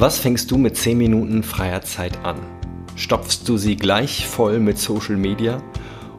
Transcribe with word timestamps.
Was 0.00 0.20
fängst 0.20 0.52
du 0.52 0.58
mit 0.58 0.76
10 0.76 0.96
Minuten 0.96 1.42
freier 1.42 1.82
Zeit 1.82 2.24
an? 2.24 2.36
Stopfst 2.94 3.40
du 3.48 3.56
sie 3.56 3.74
gleich 3.74 4.28
voll 4.28 4.60
mit 4.60 4.78
Social 4.78 5.16
Media 5.16 5.60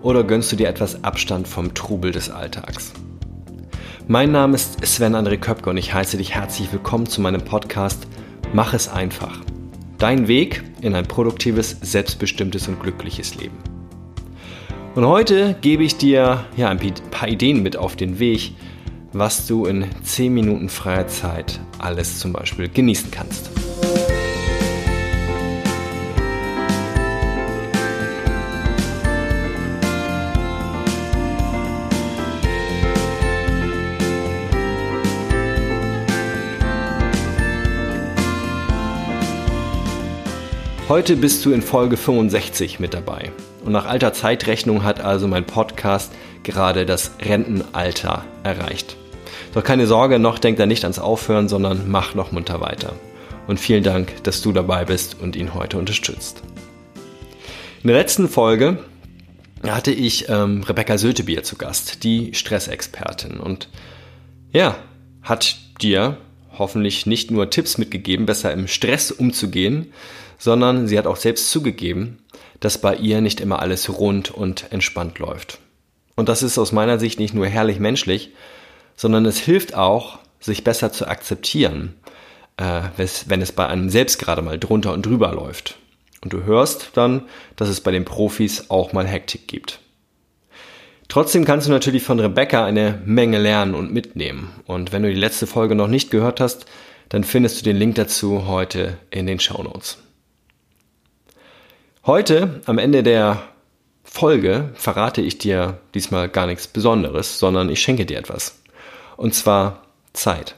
oder 0.01 0.25
gönnst 0.25 0.51
du 0.51 0.57
dir 0.57 0.67
etwas 0.67 1.01
Abstand 1.05 1.47
vom 1.47 1.73
Trubel 1.73 2.11
des 2.11 2.29
Alltags? 2.29 2.91
Mein 4.05 4.33
Name 4.33 4.55
ist 4.55 4.85
Sven 4.85 5.15
André 5.15 5.37
Köpke 5.37 5.69
und 5.69 5.77
ich 5.77 5.93
heiße 5.93 6.17
dich 6.17 6.35
herzlich 6.35 6.73
willkommen 6.73 7.05
zu 7.05 7.21
meinem 7.21 7.39
Podcast 7.45 8.05
Mach 8.51 8.73
es 8.73 8.89
einfach. 8.89 9.39
Dein 9.97 10.27
Weg 10.27 10.61
in 10.81 10.93
ein 10.93 11.07
produktives, 11.07 11.77
selbstbestimmtes 11.81 12.67
und 12.67 12.81
glückliches 12.81 13.35
Leben. 13.35 13.59
Und 14.93 15.05
heute 15.05 15.55
gebe 15.61 15.85
ich 15.85 15.95
dir 15.95 16.43
ja, 16.57 16.67
ein 16.67 16.79
paar 17.11 17.29
Ideen 17.29 17.63
mit 17.63 17.77
auf 17.77 17.95
den 17.95 18.19
Weg, 18.19 18.55
was 19.13 19.47
du 19.47 19.65
in 19.67 19.85
10 20.03 20.33
Minuten 20.33 20.67
freier 20.67 21.07
Zeit 21.07 21.61
alles 21.77 22.19
zum 22.19 22.33
Beispiel 22.33 22.67
genießen 22.67 23.09
kannst. 23.09 23.49
Heute 40.89 41.15
bist 41.17 41.45
du 41.45 41.51
in 41.51 41.61
Folge 41.61 41.97
65 41.97 42.79
mit 42.79 42.95
dabei. 42.95 43.31
Und 43.63 43.73
nach 43.73 43.85
alter 43.85 44.11
Zeitrechnung 44.11 44.83
hat 44.83 45.01
also 45.01 45.27
mein 45.27 45.45
Podcast 45.45 46.11
gerade 46.41 46.87
das 46.87 47.11
Rentenalter 47.21 48.25
erreicht. 48.41 48.97
Doch 49.53 49.63
keine 49.63 49.85
Sorge, 49.85 50.17
noch 50.17 50.39
denkt 50.39 50.59
er 50.59 50.65
nicht 50.65 50.85
ans 50.85 50.97
Aufhören, 50.97 51.47
sondern 51.47 51.91
mach 51.91 52.15
noch 52.15 52.31
munter 52.31 52.59
weiter. 52.59 52.93
Und 53.45 53.59
vielen 53.59 53.83
Dank, 53.83 54.23
dass 54.23 54.41
du 54.41 54.51
dabei 54.51 54.83
bist 54.83 55.15
und 55.21 55.35
ihn 55.35 55.53
heute 55.53 55.77
unterstützt. 55.77 56.41
In 57.83 57.89
der 57.89 57.97
letzten 57.97 58.27
Folge 58.27 58.79
hatte 59.61 59.91
ich 59.91 60.27
ähm, 60.27 60.63
Rebecca 60.63 60.97
Sötebier 60.97 61.43
zu 61.43 61.55
Gast, 61.55 62.03
die 62.03 62.33
Stressexpertin. 62.33 63.39
Und 63.39 63.69
ja, 64.51 64.75
hat 65.21 65.55
dir 65.81 66.17
hoffentlich 66.57 67.05
nicht 67.05 67.29
nur 67.29 67.51
Tipps 67.51 67.77
mitgegeben, 67.77 68.25
besser 68.25 68.51
im 68.51 68.67
Stress 68.67 69.11
umzugehen, 69.11 69.93
sondern 70.39 70.87
sie 70.87 70.97
hat 70.97 71.05
auch 71.05 71.17
selbst 71.17 71.51
zugegeben, 71.51 72.17
dass 72.59 72.81
bei 72.81 72.95
ihr 72.95 73.21
nicht 73.21 73.39
immer 73.39 73.59
alles 73.59 73.89
rund 73.99 74.31
und 74.31 74.71
entspannt 74.71 75.19
läuft. 75.19 75.59
Und 76.15 76.27
das 76.27 76.41
ist 76.41 76.57
aus 76.57 76.71
meiner 76.71 76.97
Sicht 76.97 77.19
nicht 77.19 77.35
nur 77.35 77.45
herrlich 77.45 77.79
menschlich, 77.79 78.33
sondern 78.95 79.25
es 79.25 79.37
hilft 79.37 79.75
auch, 79.75 80.17
sich 80.39 80.63
besser 80.63 80.91
zu 80.91 81.07
akzeptieren, 81.07 81.95
äh, 82.57 82.81
wenn 82.95 83.41
es 83.41 83.51
bei 83.51 83.67
einem 83.67 83.89
selbst 83.89 84.19
gerade 84.19 84.41
mal 84.41 84.57
drunter 84.57 84.93
und 84.93 85.05
drüber 85.05 85.31
läuft. 85.33 85.77
Und 86.21 86.33
du 86.33 86.43
hörst 86.43 86.91
dann, 86.95 87.23
dass 87.55 87.69
es 87.69 87.81
bei 87.81 87.91
den 87.91 88.05
Profis 88.05 88.69
auch 88.69 88.91
mal 88.91 89.07
Hektik 89.07 89.47
gibt. 89.47 89.79
Trotzdem 91.07 91.43
kannst 91.45 91.67
du 91.67 91.71
natürlich 91.71 92.03
von 92.03 92.19
Rebecca 92.19 92.65
eine 92.65 93.01
Menge 93.05 93.39
lernen 93.39 93.73
und 93.73 93.91
mitnehmen. 93.91 94.51
Und 94.65 94.91
wenn 94.91 95.03
du 95.03 95.09
die 95.09 95.19
letzte 95.19 95.47
Folge 95.47 95.75
noch 95.75 95.87
nicht 95.87 96.11
gehört 96.11 96.39
hast, 96.39 96.65
dann 97.09 97.23
findest 97.23 97.59
du 97.59 97.63
den 97.63 97.77
Link 97.77 97.95
dazu 97.95 98.45
heute 98.47 98.97
in 99.09 99.25
den 99.25 99.39
Show 99.39 99.63
Notes. 99.63 99.97
Heute, 102.05 102.61
am 102.65 102.77
Ende 102.77 103.03
der 103.03 103.43
Folge, 104.05 104.69
verrate 104.75 105.21
ich 105.21 105.37
dir 105.37 105.79
diesmal 105.93 106.29
gar 106.29 106.47
nichts 106.47 106.65
Besonderes, 106.65 107.39
sondern 107.39 107.69
ich 107.69 107.81
schenke 107.81 108.05
dir 108.05 108.17
etwas. 108.17 108.57
Und 109.17 109.35
zwar 109.35 109.83
Zeit. 110.13 110.55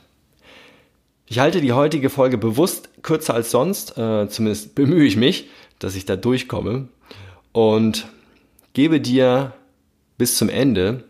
Ich 1.26 1.40
halte 1.40 1.60
die 1.60 1.74
heutige 1.74 2.12
Folge 2.12 2.38
bewusst 2.38 2.90
kürzer 3.02 3.34
als 3.34 3.50
sonst, 3.50 3.98
äh, 3.98 4.30
zumindest 4.30 4.76
bemühe 4.76 5.04
ich 5.04 5.18
mich, 5.18 5.50
dass 5.80 5.96
ich 5.96 6.06
da 6.06 6.16
durchkomme 6.16 6.90
und 7.54 8.08
gebe 8.74 9.02
dir 9.02 9.54
bis 10.20 10.38
zum 10.38 10.48
Ende, 10.48 11.06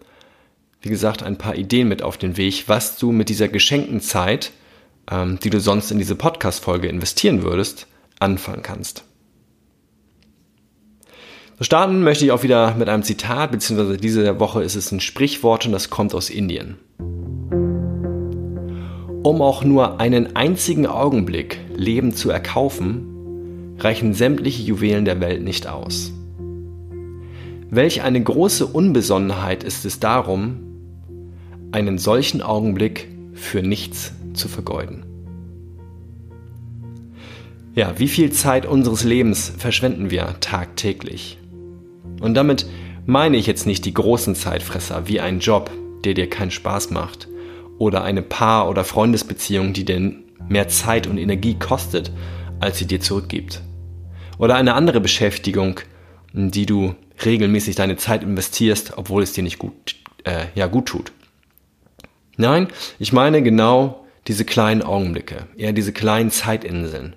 wie 0.81 0.89
gesagt, 0.89 1.23
ein 1.23 1.37
paar 1.37 1.55
Ideen 1.55 1.89
mit 1.89 2.03
auf 2.03 2.17
den 2.17 2.37
Weg, 2.37 2.63
was 2.67 2.97
du 2.97 3.11
mit 3.11 3.27
dieser 3.27 3.49
geschenkten 3.49 3.99
Zeit, 3.99 4.51
ähm, 5.11 5.39
die 5.43 5.49
du 5.49 5.59
sonst 5.59 5.91
in 5.91 5.97
diese 5.97 6.15
Podcast-Folge 6.15 6.87
investieren 6.87 7.43
würdest, 7.43 7.87
anfangen 8.19 8.63
kannst. 8.63 9.03
Starten 11.63 12.01
möchte 12.01 12.25
ich 12.25 12.31
auch 12.31 12.41
wieder 12.41 12.73
mit 12.73 12.89
einem 12.89 13.03
Zitat, 13.03 13.51
beziehungsweise 13.51 13.95
diese 13.95 14.39
Woche 14.39 14.63
ist 14.63 14.73
es 14.73 14.91
ein 14.91 14.99
Sprichwort 14.99 15.67
und 15.67 15.71
das 15.71 15.91
kommt 15.91 16.15
aus 16.15 16.31
Indien. 16.31 16.79
Um 19.21 19.43
auch 19.43 19.63
nur 19.63 19.99
einen 19.99 20.35
einzigen 20.35 20.87
Augenblick 20.87 21.59
Leben 21.75 22.15
zu 22.15 22.31
erkaufen, 22.31 23.75
reichen 23.77 24.15
sämtliche 24.15 24.63
Juwelen 24.63 25.05
der 25.05 25.21
Welt 25.21 25.43
nicht 25.43 25.67
aus. 25.67 26.11
Welch 27.69 28.01
eine 28.01 28.23
große 28.23 28.65
Unbesonnenheit 28.65 29.63
ist 29.63 29.85
es 29.85 29.99
darum, 29.99 30.63
einen 31.71 31.99
solchen 31.99 32.41
Augenblick 32.41 33.07
für 33.33 33.61
nichts 33.61 34.13
zu 34.33 34.47
vergeuden. 34.47 35.05
Ja, 37.75 37.99
wie 37.99 38.07
viel 38.07 38.31
Zeit 38.31 38.65
unseres 38.65 39.03
Lebens 39.03 39.53
verschwenden 39.59 40.09
wir 40.09 40.37
tagtäglich? 40.39 41.37
Und 42.19 42.33
damit 42.35 42.65
meine 43.05 43.37
ich 43.37 43.47
jetzt 43.47 43.65
nicht 43.65 43.85
die 43.85 43.93
großen 43.93 44.35
Zeitfresser 44.35 45.07
wie 45.07 45.19
ein 45.19 45.39
Job, 45.39 45.71
der 46.03 46.13
dir 46.13 46.29
keinen 46.29 46.51
Spaß 46.51 46.91
macht, 46.91 47.27
oder 47.77 48.03
eine 48.03 48.21
Paar- 48.21 48.69
oder 48.69 48.83
Freundesbeziehung, 48.83 49.73
die 49.73 49.85
dir 49.85 50.13
mehr 50.47 50.67
Zeit 50.67 51.07
und 51.07 51.17
Energie 51.17 51.57
kostet, 51.57 52.11
als 52.59 52.77
sie 52.77 52.85
dir 52.85 52.99
zurückgibt. 52.99 53.61
Oder 54.37 54.55
eine 54.55 54.75
andere 54.75 55.01
Beschäftigung, 55.01 55.79
in 56.33 56.51
die 56.51 56.65
du 56.65 56.95
regelmäßig 57.25 57.75
deine 57.75 57.97
Zeit 57.97 58.23
investierst, 58.23 58.97
obwohl 58.97 59.23
es 59.23 59.33
dir 59.33 59.43
nicht 59.43 59.59
gut, 59.59 59.95
äh, 60.23 60.45
ja, 60.55 60.67
gut 60.67 60.87
tut. 60.87 61.11
Nein, 62.37 62.67
ich 62.99 63.13
meine 63.13 63.41
genau 63.43 64.05
diese 64.27 64.45
kleinen 64.45 64.81
Augenblicke, 64.81 65.47
eher 65.57 65.73
diese 65.73 65.93
kleinen 65.93 66.31
Zeitinseln. 66.31 67.15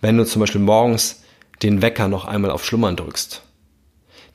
Wenn 0.00 0.16
du 0.16 0.24
zum 0.24 0.40
Beispiel 0.40 0.60
morgens 0.60 1.22
den 1.62 1.82
Wecker 1.82 2.08
noch 2.08 2.24
einmal 2.24 2.50
auf 2.50 2.64
Schlummern 2.64 2.96
drückst. 2.96 3.42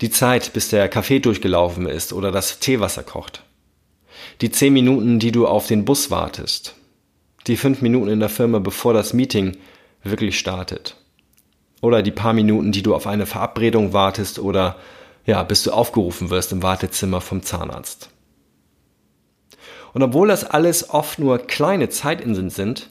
Die 0.03 0.09
Zeit, 0.09 0.51
bis 0.51 0.67
der 0.67 0.89
Kaffee 0.89 1.19
durchgelaufen 1.21 1.85
ist 1.85 2.11
oder 2.11 2.33
das 2.33 2.59
Teewasser 2.59 3.03
kocht. 3.03 3.41
Die 4.41 4.51
zehn 4.51 4.73
Minuten, 4.73 5.17
die 5.17 5.31
du 5.31 5.47
auf 5.47 5.67
den 5.67 5.85
Bus 5.85 6.11
wartest, 6.11 6.75
die 7.47 7.55
fünf 7.55 7.81
Minuten 7.81 8.09
in 8.09 8.19
der 8.19 8.27
Firma, 8.27 8.59
bevor 8.59 8.93
das 8.93 9.13
Meeting 9.13 9.55
wirklich 10.03 10.37
startet, 10.37 10.97
oder 11.79 12.01
die 12.01 12.11
paar 12.11 12.33
Minuten, 12.33 12.73
die 12.73 12.83
du 12.83 12.93
auf 12.93 13.07
eine 13.07 13.25
Verabredung 13.25 13.93
wartest 13.93 14.39
oder 14.39 14.75
ja, 15.25 15.41
bis 15.43 15.63
du 15.63 15.71
aufgerufen 15.71 16.29
wirst 16.29 16.51
im 16.51 16.63
Wartezimmer 16.63 17.21
vom 17.21 17.41
Zahnarzt. 17.41 18.09
Und 19.93 20.03
obwohl 20.03 20.27
das 20.27 20.43
alles 20.43 20.89
oft 20.89 21.17
nur 21.17 21.37
kleine 21.37 21.87
Zeitinseln 21.87 22.49
sind, 22.49 22.89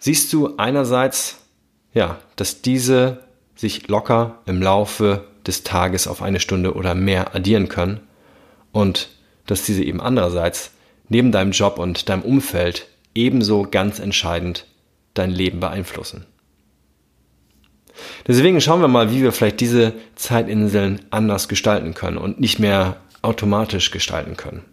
siehst 0.00 0.32
du 0.32 0.56
einerseits, 0.56 1.38
ja, 1.94 2.18
dass 2.34 2.62
diese 2.62 3.22
sich 3.54 3.86
locker 3.86 4.40
im 4.46 4.60
Laufe 4.60 5.29
des 5.46 5.62
Tages 5.62 6.06
auf 6.06 6.22
eine 6.22 6.40
Stunde 6.40 6.74
oder 6.74 6.94
mehr 6.94 7.34
addieren 7.34 7.68
können 7.68 8.00
und 8.72 9.08
dass 9.46 9.64
diese 9.64 9.82
eben 9.82 10.00
andererseits 10.00 10.72
neben 11.08 11.32
deinem 11.32 11.52
Job 11.52 11.78
und 11.78 12.08
deinem 12.08 12.22
Umfeld 12.22 12.86
ebenso 13.14 13.66
ganz 13.70 13.98
entscheidend 13.98 14.66
dein 15.14 15.30
Leben 15.30 15.60
beeinflussen. 15.60 16.24
Deswegen 18.26 18.60
schauen 18.60 18.80
wir 18.80 18.88
mal, 18.88 19.10
wie 19.10 19.22
wir 19.22 19.32
vielleicht 19.32 19.60
diese 19.60 19.92
Zeitinseln 20.14 21.02
anders 21.10 21.48
gestalten 21.48 21.94
können 21.94 22.16
und 22.16 22.40
nicht 22.40 22.58
mehr 22.58 22.96
automatisch 23.22 23.90
gestalten 23.90 24.36
können. 24.36 24.64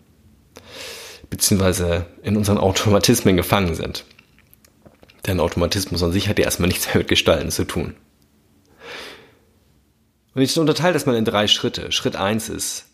Beziehungsweise 1.30 2.06
in 2.24 2.38
unseren 2.38 2.58
Automatismen 2.58 3.36
gefangen 3.36 3.76
sind. 3.76 4.06
Denn 5.26 5.42
Automatismus 5.42 6.04
an 6.04 6.14
sich 6.14 6.30
hat 6.30 6.40
ja 6.40 6.46
erstmal 6.46 6.70
nichts 6.70 6.88
mehr 6.88 6.98
mit 7.00 7.10
Gestalten 7.10 7.52
zu 7.52 7.66
tun. 7.66 7.96
Und 10.38 10.44
ich 10.44 10.60
unterteile 10.60 10.94
das 10.94 11.08
mal 11.08 11.16
in 11.16 11.26
drei 11.26 11.48
Schritte. 11.48 11.92
Schritt 11.92 12.16
eins 12.16 12.48
ist, 12.48 12.86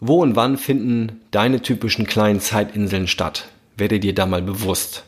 wo 0.00 0.20
und 0.20 0.34
wann 0.34 0.58
finden 0.58 1.20
deine 1.30 1.62
typischen 1.62 2.08
kleinen 2.08 2.40
Zeitinseln 2.40 3.06
statt? 3.06 3.46
Werde 3.76 4.00
dir 4.00 4.16
da 4.16 4.26
mal 4.26 4.42
bewusst. 4.42 5.04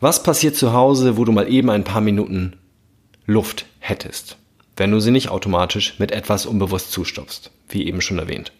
Was 0.00 0.22
passiert 0.22 0.56
zu 0.56 0.74
Hause, 0.74 1.16
wo 1.16 1.24
du 1.24 1.32
mal 1.32 1.50
eben 1.50 1.70
ein 1.70 1.84
paar 1.84 2.02
Minuten 2.02 2.58
Luft 3.24 3.64
hättest, 3.78 4.36
wenn 4.76 4.90
du 4.90 5.00
sie 5.00 5.10
nicht 5.10 5.30
automatisch 5.30 5.98
mit 5.98 6.12
etwas 6.12 6.44
unbewusst 6.44 6.92
zustopfst, 6.92 7.50
wie 7.70 7.86
eben 7.86 8.02
schon 8.02 8.18
erwähnt? 8.18 8.52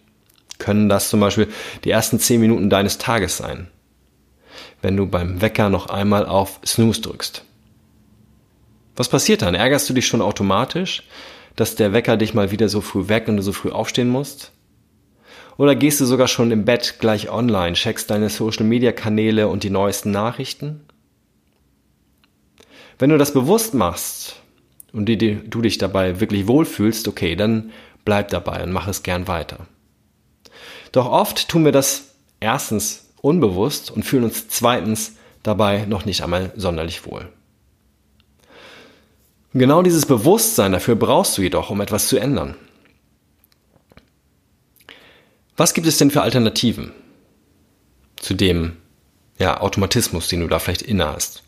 Können 0.57 0.89
das 0.89 1.11
zum 1.11 1.21
Beispiel 1.21 1.49
die 1.85 1.91
ersten 1.91 2.19
zehn 2.19 2.41
Minuten 2.41 2.71
deines 2.71 2.97
Tages 2.97 3.37
sein, 3.37 3.69
wenn 4.81 4.97
du 4.97 5.05
beim 5.05 5.43
Wecker 5.43 5.69
noch 5.69 5.91
einmal 5.91 6.25
auf 6.25 6.61
Snooze 6.65 7.03
drückst? 7.03 7.45
Was 8.97 9.11
passiert 9.11 9.43
dann? 9.43 9.55
Ärgerst 9.55 9.87
du 9.91 9.93
dich 9.93 10.07
schon 10.07 10.23
automatisch, 10.23 11.03
dass 11.57 11.75
der 11.75 11.93
Wecker 11.93 12.17
dich 12.17 12.35
mal 12.35 12.51
wieder 12.51 12.69
so 12.69 12.81
früh 12.81 13.09
weg 13.09 13.29
und 13.29 13.37
du 13.37 13.43
so 13.43 13.53
früh 13.53 13.71
aufstehen 13.71 14.09
musst? 14.09 14.53
Oder 15.57 15.75
gehst 15.75 16.01
du 16.01 16.07
sogar 16.07 16.27
schon 16.27 16.51
im 16.53 16.65
Bett 16.65 16.97
gleich 17.01 17.31
online, 17.31 17.75
checkst 17.75 18.11
deine 18.11 18.31
Social 18.31 18.65
Media 18.65 18.93
Kanäle 18.93 19.49
und 19.49 19.63
die 19.63 19.71
neuesten 19.71 20.11
Nachrichten? 20.11 20.87
Wenn 22.99 23.11
du 23.11 23.19
das 23.19 23.33
bewusst 23.33 23.75
machst 23.75 24.37
und 24.93 25.07
die, 25.07 25.19
die, 25.19 25.39
du 25.49 25.61
dich 25.61 25.79
dabei 25.79 26.21
wirklich 26.21 26.47
wohlfühlst, 26.47 27.09
okay, 27.09 27.37
dann 27.37 27.73
bleib 28.05 28.29
dabei 28.29 28.63
und 28.63 28.73
mach 28.73 28.89
es 28.89 29.03
gern 29.03 29.29
weiter. 29.29 29.67
Doch 30.93 31.07
oft 31.07 31.49
tun 31.49 31.65
wir 31.65 31.73
das 31.73 32.15
erstens 32.41 33.13
unbewusst 33.21 33.91
und 33.91 34.03
fühlen 34.03 34.25
uns 34.25 34.49
zweitens 34.49 35.17
dabei 35.43 35.85
noch 35.87 36.05
nicht 36.05 36.23
einmal 36.23 36.53
sonderlich 36.57 37.07
wohl. 37.07 37.29
Genau 39.53 39.83
dieses 39.83 40.07
Bewusstsein 40.07 40.73
dafür 40.73 40.95
brauchst 40.95 41.37
du 41.37 41.43
jedoch, 41.43 41.71
um 41.71 41.81
etwas 41.81 42.07
zu 42.07 42.19
ändern. 42.19 42.55
Was 45.57 45.75
gibt 45.75 45.87
es 45.87 45.99
denn 45.99 46.11
für 46.11 46.23
Alternativen 46.23 46.93
zu 48.17 48.35
dem 48.35 48.77
ja, 49.39 49.61
Automatismus, 49.61 50.29
den 50.29 50.41
du 50.41 50.47
da 50.47 50.59
vielleicht 50.59 50.83
inne 50.83 51.07
hast? 51.07 51.43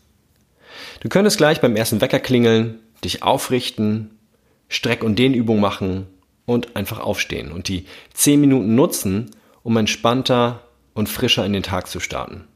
Du 0.99 1.09
könntest 1.09 1.37
gleich 1.37 1.61
beim 1.61 1.75
ersten 1.75 2.01
Wecker 2.01 2.19
klingeln, 2.19 2.79
dich 3.03 3.23
aufrichten, 3.23 4.19
Streck- 4.67 5.03
und 5.03 5.17
Dehnübung 5.17 5.59
machen 5.59 6.07
und 6.45 6.75
einfach 6.75 6.99
aufstehen 6.99 7.51
und 7.51 7.67
die 7.69 7.85
10 8.13 8.41
Minuten 8.41 8.75
nutzen, 8.75 9.31
um 9.63 9.77
entspannter 9.77 10.61
und 10.93 11.09
frischer 11.09 11.45
in 11.45 11.53
den 11.53 11.63
Tag 11.63 11.87
zu 11.87 11.99
starten. 11.99 12.47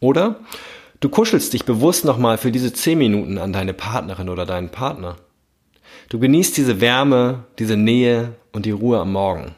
Oder 0.00 0.40
du 1.00 1.08
kuschelst 1.08 1.52
dich 1.52 1.64
bewusst 1.64 2.04
nochmal 2.04 2.38
für 2.38 2.52
diese 2.52 2.72
10 2.72 2.98
Minuten 2.98 3.38
an 3.38 3.52
deine 3.52 3.74
Partnerin 3.74 4.28
oder 4.28 4.46
deinen 4.46 4.70
Partner. 4.70 5.16
Du 6.08 6.18
genießt 6.18 6.56
diese 6.56 6.80
Wärme, 6.80 7.44
diese 7.58 7.76
Nähe 7.76 8.34
und 8.52 8.66
die 8.66 8.70
Ruhe 8.70 8.98
am 8.98 9.12
Morgen. 9.12 9.54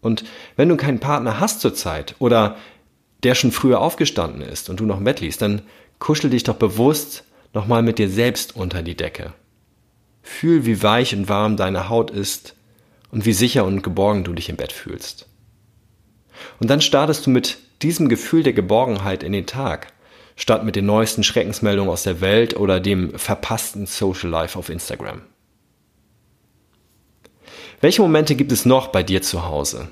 Und 0.00 0.24
wenn 0.56 0.68
du 0.68 0.76
keinen 0.76 1.00
Partner 1.00 1.40
hast 1.40 1.60
zurzeit 1.60 2.16
oder 2.18 2.56
der 3.22 3.34
schon 3.34 3.52
früher 3.52 3.80
aufgestanden 3.80 4.42
ist 4.42 4.70
und 4.70 4.80
du 4.80 4.86
noch 4.86 4.98
im 4.98 5.04
Bett 5.04 5.20
liegst, 5.20 5.42
dann 5.42 5.62
kuschel 5.98 6.30
dich 6.30 6.42
doch 6.42 6.56
bewusst 6.56 7.24
nochmal 7.52 7.82
mit 7.82 7.98
dir 7.98 8.08
selbst 8.08 8.56
unter 8.56 8.82
die 8.82 8.96
Decke. 8.96 9.34
Fühl, 10.22 10.64
wie 10.64 10.82
weich 10.82 11.14
und 11.14 11.28
warm 11.28 11.56
deine 11.56 11.88
Haut 11.88 12.10
ist 12.10 12.56
und 13.10 13.26
wie 13.26 13.32
sicher 13.32 13.64
und 13.64 13.82
geborgen 13.82 14.24
du 14.24 14.32
dich 14.32 14.48
im 14.48 14.56
Bett 14.56 14.72
fühlst. 14.72 15.26
Und 16.58 16.70
dann 16.70 16.80
startest 16.80 17.26
du 17.26 17.30
mit 17.30 17.58
diesem 17.82 18.08
Gefühl 18.08 18.42
der 18.42 18.52
Geborgenheit 18.52 19.22
in 19.22 19.32
den 19.32 19.46
Tag, 19.46 19.92
statt 20.40 20.64
mit 20.64 20.74
den 20.74 20.86
neuesten 20.86 21.22
Schreckensmeldungen 21.22 21.92
aus 21.92 22.02
der 22.02 22.22
Welt 22.22 22.56
oder 22.56 22.80
dem 22.80 23.16
verpassten 23.18 23.84
Social 23.84 24.30
Life 24.30 24.58
auf 24.58 24.70
Instagram. 24.70 25.20
Welche 27.82 28.00
Momente 28.00 28.34
gibt 28.34 28.50
es 28.50 28.64
noch 28.64 28.88
bei 28.88 29.02
dir 29.02 29.20
zu 29.20 29.44
Hause? 29.44 29.88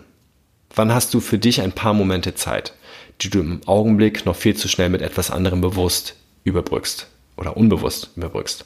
Wann 0.75 0.95
hast 0.95 1.13
du 1.13 1.21
für 1.21 1.39
dich 1.39 1.61
ein 1.61 1.73
paar 1.73 1.93
Momente 1.93 2.35
Zeit, 2.35 2.73
die 3.21 3.29
du 3.29 3.41
im 3.41 3.61
Augenblick 3.67 4.25
noch 4.25 4.37
viel 4.37 4.57
zu 4.57 4.69
schnell 4.69 4.89
mit 4.89 5.03
etwas 5.03 5.31
anderem 5.31 5.61
bewusst 5.61 6.17
überbrückst 6.45 7.09
oder 7.37 7.55
unbewusst 7.59 8.11
überbrückst? 8.17 8.65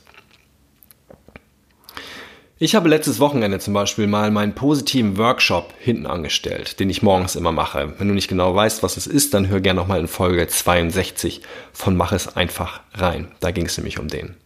Ich 2.62 2.76
habe 2.76 2.88
letztes 2.88 3.18
Wochenende 3.18 3.58
zum 3.58 3.74
Beispiel 3.74 4.06
mal 4.06 4.30
meinen 4.30 4.54
positiven 4.54 5.18
Workshop 5.18 5.74
hinten 5.80 6.06
angestellt, 6.06 6.78
den 6.78 6.90
ich 6.90 7.02
morgens 7.02 7.34
immer 7.34 7.50
mache. 7.50 7.94
Wenn 7.98 8.06
du 8.06 8.14
nicht 8.14 8.28
genau 8.28 8.54
weißt, 8.54 8.84
was 8.84 8.96
es 8.96 9.08
ist, 9.08 9.34
dann 9.34 9.48
hör 9.48 9.58
gerne 9.58 9.80
nochmal 9.80 9.98
in 9.98 10.06
Folge 10.06 10.46
62 10.46 11.42
von 11.72 11.96
Mach 11.96 12.12
es 12.12 12.36
einfach 12.36 12.78
rein. 12.94 13.26
Da 13.40 13.50
ging 13.50 13.66
es 13.66 13.76
nämlich 13.76 13.98
um 13.98 14.06
den. 14.06 14.36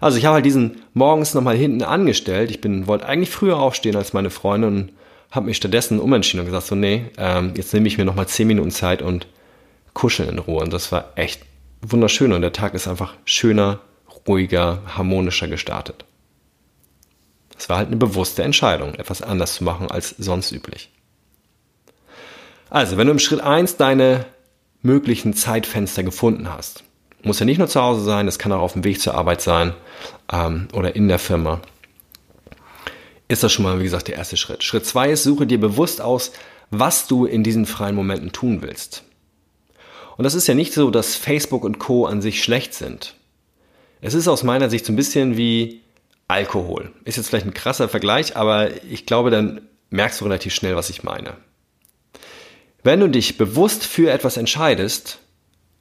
Also 0.00 0.18
ich 0.18 0.24
habe 0.24 0.34
halt 0.34 0.46
diesen 0.46 0.82
morgens 0.94 1.32
nochmal 1.32 1.54
hinten 1.54 1.82
angestellt. 1.82 2.50
Ich 2.50 2.60
bin, 2.60 2.88
wollte 2.88 3.06
eigentlich 3.06 3.30
früher 3.30 3.58
aufstehen 3.58 3.94
als 3.94 4.12
meine 4.12 4.30
Freundin 4.30 4.74
und 4.76 4.92
habe 5.30 5.46
mich 5.46 5.58
stattdessen 5.58 6.00
umentschieden 6.00 6.40
und 6.40 6.46
gesagt, 6.46 6.66
so 6.66 6.74
nee, 6.74 7.04
ähm, 7.18 7.52
jetzt 7.54 7.72
nehme 7.72 7.86
ich 7.86 7.98
mir 7.98 8.04
nochmal 8.04 8.26
10 8.26 8.48
Minuten 8.48 8.72
Zeit 8.72 9.00
und 9.00 9.28
kuscheln 9.94 10.28
in 10.28 10.40
Ruhe. 10.40 10.64
Und 10.64 10.72
das 10.72 10.90
war 10.90 11.12
echt 11.14 11.42
wunderschön 11.82 12.32
und 12.32 12.42
der 12.42 12.52
Tag 12.52 12.74
ist 12.74 12.88
einfach 12.88 13.14
schöner, 13.24 13.78
ruhiger, 14.26 14.82
harmonischer 14.88 15.46
gestartet. 15.46 16.04
Es 17.58 17.68
war 17.68 17.78
halt 17.78 17.88
eine 17.88 17.96
bewusste 17.96 18.44
Entscheidung, 18.44 18.94
etwas 18.94 19.20
anders 19.20 19.54
zu 19.54 19.64
machen 19.64 19.90
als 19.90 20.14
sonst 20.18 20.52
üblich. 20.52 20.90
Also, 22.70 22.96
wenn 22.96 23.06
du 23.06 23.12
im 23.12 23.18
Schritt 23.18 23.40
1 23.40 23.76
deine 23.76 24.26
möglichen 24.82 25.34
Zeitfenster 25.34 26.04
gefunden 26.04 26.52
hast, 26.52 26.84
muss 27.22 27.40
ja 27.40 27.46
nicht 27.46 27.58
nur 27.58 27.68
zu 27.68 27.82
Hause 27.82 28.04
sein, 28.04 28.28
es 28.28 28.38
kann 28.38 28.52
auch 28.52 28.60
auf 28.60 28.74
dem 28.74 28.84
Weg 28.84 29.00
zur 29.00 29.14
Arbeit 29.14 29.40
sein 29.40 29.74
ähm, 30.32 30.68
oder 30.72 30.94
in 30.94 31.08
der 31.08 31.18
Firma. 31.18 31.60
Ist 33.26 33.42
das 33.42 33.52
schon 33.52 33.64
mal, 33.64 33.80
wie 33.80 33.84
gesagt, 33.84 34.08
der 34.08 34.16
erste 34.16 34.36
Schritt. 34.36 34.62
Schritt 34.62 34.86
zwei 34.86 35.10
ist, 35.10 35.24
suche 35.24 35.46
dir 35.46 35.58
bewusst 35.58 36.00
aus, 36.00 36.32
was 36.70 37.08
du 37.08 37.24
in 37.24 37.42
diesen 37.42 37.66
freien 37.66 37.96
Momenten 37.96 38.32
tun 38.32 38.62
willst. 38.62 39.02
Und 40.16 40.24
das 40.24 40.34
ist 40.34 40.46
ja 40.46 40.54
nicht 40.54 40.72
so, 40.72 40.90
dass 40.90 41.16
Facebook 41.16 41.64
und 41.64 41.78
Co. 41.78 42.06
an 42.06 42.22
sich 42.22 42.42
schlecht 42.42 42.72
sind. 42.72 43.14
Es 44.00 44.14
ist 44.14 44.28
aus 44.28 44.44
meiner 44.44 44.70
Sicht 44.70 44.86
so 44.86 44.92
ein 44.92 44.96
bisschen 44.96 45.36
wie 45.36 45.80
Alkohol. 46.28 46.92
Ist 47.04 47.16
jetzt 47.16 47.28
vielleicht 47.28 47.46
ein 47.46 47.54
krasser 47.54 47.88
Vergleich, 47.88 48.36
aber 48.36 48.84
ich 48.84 49.06
glaube, 49.06 49.30
dann 49.30 49.62
merkst 49.90 50.20
du 50.20 50.24
relativ 50.24 50.54
schnell, 50.54 50.76
was 50.76 50.90
ich 50.90 51.02
meine. 51.02 51.36
Wenn 52.82 53.00
du 53.00 53.08
dich 53.08 53.38
bewusst 53.38 53.84
für 53.84 54.10
etwas 54.10 54.36
entscheidest, 54.36 55.18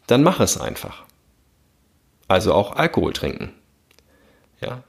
dann 0.07 0.23
mach 0.23 0.39
es 0.39 0.59
einfach 0.59 1.07
also 2.27 2.53
auch 2.53 2.75
Alkohol 2.75 3.13
trinken. 3.13 3.51
Ja. 4.61 4.83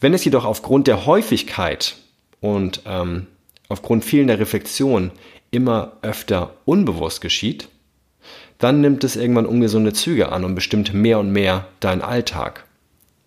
Wenn 0.00 0.14
es 0.14 0.24
jedoch 0.24 0.44
aufgrund 0.44 0.86
der 0.86 1.06
Häufigkeit 1.06 1.96
und 2.40 2.82
ähm, 2.86 3.26
aufgrund 3.68 4.04
fehlender 4.04 4.38
Reflexion 4.38 5.12
immer 5.50 5.92
öfter 6.02 6.54
unbewusst 6.64 7.20
geschieht, 7.20 7.68
dann 8.58 8.80
nimmt 8.80 9.04
es 9.04 9.16
irgendwann 9.16 9.46
ungesunde 9.46 9.92
Züge 9.92 10.30
an 10.30 10.44
und 10.44 10.54
bestimmt 10.54 10.92
mehr 10.94 11.18
und 11.18 11.32
mehr 11.32 11.68
deinen 11.80 12.02
Alltag. 12.02 12.64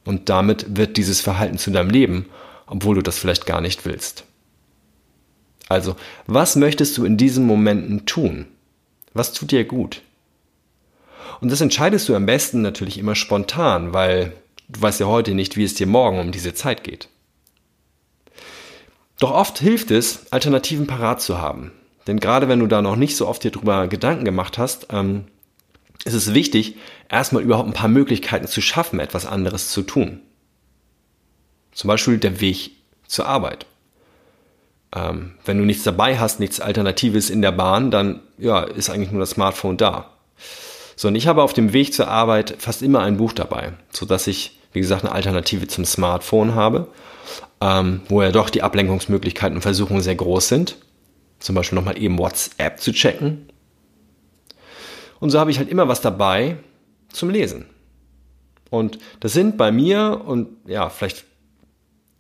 Und 0.07 0.30
damit 0.30 0.77
wird 0.77 0.95
dieses 0.95 1.19
Verhalten 1.19 1.57
zu 1.57 1.69
deinem 1.69 1.89
Leben, 1.89 2.27
obwohl 2.65 2.95
du 2.95 3.01
das 3.01 3.19
vielleicht 3.19 3.45
gar 3.45 3.59
nicht 3.59 3.86
willst. 3.86 4.24
Also, 5.68 5.98
was 6.27 6.56
möchtest 6.56 6.98
du 6.98 7.04
in 7.04 7.18
diesen 7.18 7.45
Momenten 7.45 8.06
tun? 8.06 8.45
Was 9.13 9.33
tut 9.33 9.51
dir 9.51 9.65
gut? 9.65 10.01
Und 11.42 11.51
das 11.51 11.59
entscheidest 11.59 12.07
du 12.07 12.15
am 12.15 12.25
besten 12.25 12.62
natürlich 12.62 12.98
immer 12.98 13.15
spontan, 13.15 13.94
weil 13.94 14.31
du 14.69 14.81
weißt 14.81 15.01
ja 15.01 15.07
heute 15.07 15.33
nicht, 15.33 15.57
wie 15.57 15.65
es 15.65 15.74
dir 15.74 15.88
morgen 15.88 16.21
um 16.21 16.31
diese 16.31 16.53
Zeit 16.53 16.86
geht. 16.86 17.10
Doch 19.19 19.31
oft 19.31 19.60
hilft 19.60 19.92
es, 19.92 20.31
Alternativen 20.31 20.88
parat 20.88 21.21
zu 21.21 21.42
haben. 21.42 21.74
Denn 22.07 22.21
gerade 22.21 22.48
wenn 22.48 22.60
du 22.60 22.67
da 22.67 22.82
noch 22.82 22.96
nicht 22.96 23.17
so 23.17 23.27
oft 23.27 23.43
dir 23.43 23.51
drüber 23.51 23.89
Gedanken 23.89 24.24
gemacht 24.24 24.58
hast, 24.58 24.88
ähm, 24.89 25.25
ist 26.06 26.13
es 26.13 26.34
wichtig, 26.34 26.75
erstmal 27.10 27.44
überhaupt 27.44 27.68
ein 27.68 27.74
paar 27.74 27.89
Möglichkeiten 27.89 28.48
zu 28.48 28.62
schaffen, 28.62 29.00
etwas 29.00 29.25
anderes 29.25 29.70
zu 29.70 29.82
tun. 29.82 30.22
Zum 31.72 31.88
Beispiel 31.89 32.18
der 32.18 32.42
Weg 32.42 32.72
zur 33.08 33.27
Arbeit. 33.27 33.66
Ähm, 34.96 35.34
wenn 35.46 35.58
du 35.58 35.66
nichts 35.66 35.84
dabei 35.84 36.18
hast, 36.18 36.39
nichts 36.39 36.60
Alternatives 36.60 37.30
in 37.30 37.42
der 37.42 37.51
Bahn, 37.51 37.92
dann 37.92 38.22
ja, 38.38 38.63
ist 38.63 38.89
eigentlich 38.89 39.12
nur 39.12 39.20
das 39.20 39.32
Smartphone 39.32 39.77
da. 39.77 40.12
So, 40.96 41.10
und 41.10 41.16
ich 41.16 41.27
habe 41.27 41.44
auf 41.44 41.54
dem 41.54 41.74
Weg 41.74 41.94
zur 41.94 42.08
Arbeit 42.08 42.56
fast 42.58 42.82
immer 42.82 43.01
ein 43.01 43.18
Buch 43.18 43.34
dabei, 43.34 43.74
so 43.92 44.06
dass 44.06 44.27
ich, 44.27 44.60
wie 44.74 44.80
gesagt, 44.80 45.04
eine 45.04 45.13
Alternative 45.13 45.68
zum 45.68 45.86
Smartphone 45.86 46.56
habe, 46.56 46.88
ähm, 47.62 48.01
wo 48.10 48.22
ja 48.22 48.32
doch 48.32 48.50
die 48.50 48.63
Ablenkungsmöglichkeiten 48.63 49.58
und 49.58 49.62
Versuchungen 49.62 50.01
sehr 50.01 50.16
groß 50.16 50.48
sind. 50.48 50.77
Zum 51.39 51.54
Beispiel 51.54 51.75
nochmal 51.75 52.01
eben 52.01 52.18
WhatsApp 52.18 52.80
zu 52.80 52.92
checken. 52.92 53.50
Und 55.19 55.29
so 55.29 55.39
habe 55.39 55.51
ich 55.51 55.57
halt 55.57 55.69
immer 55.69 55.88
was 55.88 56.01
dabei 56.01 56.57
zum 57.09 57.29
Lesen. 57.29 57.65
Und 58.69 59.00
das 59.19 59.33
sind 59.33 59.57
bei 59.57 59.71
mir, 59.71 60.21
und 60.25 60.50
ja, 60.65 60.89
vielleicht 60.89 61.25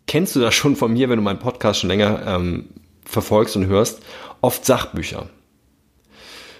kennst 0.05 0.35
du 0.35 0.39
das 0.39 0.55
schon 0.55 0.75
von 0.75 0.93
mir, 0.93 1.09
wenn 1.09 1.17
du 1.17 1.23
meinen 1.23 1.39
Podcast 1.39 1.81
schon 1.81 1.89
länger 1.89 2.23
ähm, 2.25 2.69
verfolgst 3.03 3.55
und 3.55 3.67
hörst, 3.67 4.01
oft 4.41 4.65
Sachbücher. 4.65 5.29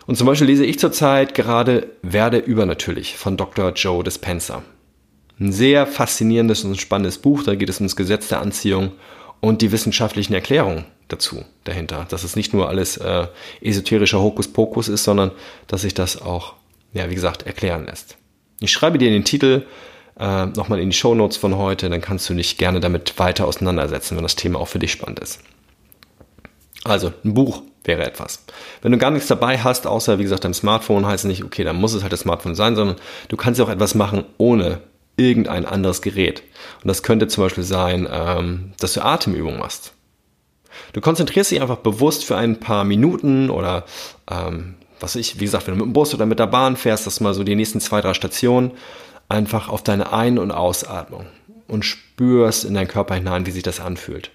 Und 0.06 0.18
zum 0.18 0.28
Beispiel 0.28 0.48
lese 0.48 0.66
ich 0.66 0.80
zurzeit 0.80 1.34
gerade 1.34 1.88
Werde 2.02 2.38
übernatürlich 2.38 3.18
von 3.18 3.38
Dr. 3.38 3.72
Joe 3.74 4.04
Dispenza. 4.04 4.64
Ein 5.40 5.52
sehr 5.52 5.86
faszinierendes 5.86 6.64
und 6.64 6.80
spannendes 6.80 7.18
Buch, 7.20 7.44
da 7.44 7.56
geht 7.56 7.70
es 7.70 7.80
ums 7.80 7.96
Gesetz 7.96 8.28
der 8.28 8.42
Anziehung 8.42 8.94
und 9.40 9.62
die 9.62 9.72
wissenschaftlichen 9.72 10.34
Erklärungen 10.34 10.86
dazu 11.08 11.46
dahinter. 11.64 12.06
Dass 12.10 12.24
es 12.24 12.36
nicht 12.36 12.54
nur 12.54 12.70
alles 12.70 12.98
äh, 12.98 13.28
esoterischer 13.62 14.20
Hokuspokus 14.20 14.88
ist, 14.88 15.04
sondern 15.04 15.32
dass 15.68 15.82
sich 15.82 15.94
das 15.94 16.22
auch, 16.22 16.54
ja, 16.94 17.10
wie 17.10 17.16
gesagt, 17.16 17.44
erklären 17.44 17.86
lässt. 17.86 18.18
Ich 18.60 18.72
schreibe 18.72 18.98
dir 18.98 19.10
den 19.10 19.24
Titel 19.24 19.66
äh, 20.20 20.46
nochmal 20.48 20.80
in 20.80 20.90
die 20.90 20.96
Show 20.96 21.14
Notes 21.16 21.38
von 21.38 21.58
heute, 21.58 21.90
dann 21.90 22.02
kannst 22.02 22.30
du 22.30 22.34
dich 22.34 22.58
gerne 22.58 22.80
damit 22.80 23.20
weiter 23.20 23.46
auseinandersetzen, 23.46 24.16
wenn 24.16 24.24
das 24.24 24.36
Thema 24.36 24.60
auch 24.60 24.68
für 24.68 24.80
dich 24.80 24.92
spannend 24.92 25.20
ist. 25.20 25.42
Also, 26.84 27.14
ein 27.24 27.34
Buch 27.34 27.62
wäre 27.84 28.06
etwas. 28.06 28.44
Wenn 28.82 28.92
du 28.92 28.98
gar 28.98 29.12
nichts 29.12 29.28
dabei 29.28 29.58
hast, 29.60 29.88
außer 29.88 30.20
wie 30.20 30.24
gesagt 30.24 30.44
dein 30.44 30.54
Smartphone, 30.54 31.06
heißt 31.06 31.26
es 31.26 31.30
nicht, 31.30 31.44
okay, 31.44 31.64
dann 31.64 31.76
muss 31.76 31.94
es 31.94 32.02
halt 32.02 32.14
das 32.14 32.22
Smartphone 32.22 32.56
sein, 32.56 32.76
sondern 32.76 32.98
du 33.30 33.38
kannst 33.38 33.60
ja 33.60 33.66
auch 33.66 33.70
etwas 33.70 33.96
machen 33.96 34.24
ohne 34.38 34.82
irgendein 35.18 35.66
anderes 35.66 36.02
Gerät. 36.02 36.44
Und 36.82 36.88
das 36.88 37.04
könnte 37.04 37.28
zum 37.28 37.44
Beispiel 37.44 37.64
sein, 37.64 38.08
ähm, 38.12 38.74
dass 38.80 38.94
du 38.94 39.04
Atemübungen 39.04 39.60
machst. 39.60 39.94
Du 40.94 41.02
konzentrierst 41.02 41.52
dich 41.52 41.62
einfach 41.62 41.78
bewusst 41.78 42.26
für 42.26 42.38
ein 42.38 42.60
paar 42.60 42.84
Minuten 42.84 43.50
oder 43.50 43.86
ähm, 44.30 44.76
was 45.00 45.16
ich, 45.16 45.40
wie 45.40 45.46
gesagt, 45.46 45.68
wenn 45.68 45.76
du 45.76 45.80
mit 45.80 45.92
dem 45.92 45.94
Bus 45.94 46.14
oder 46.14 46.26
mit 46.26 46.40
der 46.40 46.48
Bahn 46.48 46.76
fährst, 46.76 47.06
das 47.06 47.20
mal 47.20 47.34
so 47.34 47.44
die 47.44 47.56
nächsten 47.56 47.80
zwei, 47.80 48.02
drei 48.02 48.14
Stationen, 48.14 48.72
einfach 49.30 49.70
auf 49.70 49.84
deine 49.84 50.14
Ein- 50.14 50.40
und 50.40 50.52
Ausatmung 50.52 51.28
und 51.68 51.84
spürst 51.84 52.66
in 52.66 52.74
deinen 52.74 52.88
Körper 52.88 53.16
hinein, 53.16 53.46
wie 53.46 53.52
sich 53.52 53.64
das 53.64 53.80
anfühlt. 53.80 54.32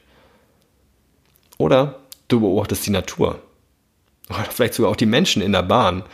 Oder 1.59 2.01
du 2.29 2.41
beobachtest 2.41 2.87
die 2.87 2.91
Natur. 2.91 3.41
Oder 4.29 4.45
vielleicht 4.51 4.75
sogar 4.75 4.91
auch 4.91 4.97
die 4.97 5.07
Menschen 5.07 5.43
in 5.43 5.53
der 5.53 5.63
Bahn. 5.63 6.05